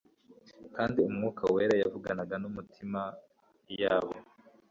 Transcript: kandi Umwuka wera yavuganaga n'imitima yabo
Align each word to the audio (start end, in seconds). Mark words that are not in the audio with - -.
kandi 0.75 0.97
Umwuka 1.09 1.43
wera 1.53 1.75
yavuganaga 1.83 2.35
n'imitima 2.41 3.01
yabo 3.81 4.15